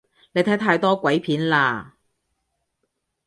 [0.31, 1.91] 你睇太多鬼片喇